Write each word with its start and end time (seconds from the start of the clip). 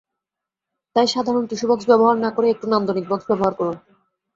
তাই 0.95 1.07
সাধারণ 1.07 1.43
tissue 1.45 1.65
box 1.69 1.85
ব্যবহার 1.87 2.15
না 2.17 2.29
করে 2.35 2.47
একটু 2.49 2.65
নান্দনিক 2.67 3.05
বাক্স 3.09 3.25
ব্যবহার 3.27 3.53
করুন। 3.53 3.77